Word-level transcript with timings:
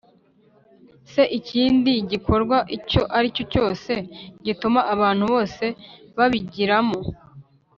Se 1.11 1.23
ikindi 1.39 1.91
gikorwa 2.11 2.57
icyo 2.77 3.01
ari 3.17 3.27
cyo 3.35 3.43
cyose 3.53 3.91
gituma 4.45 4.79
abantu 4.93 5.23
bose 5.33 5.65
babigiramo 6.17 6.99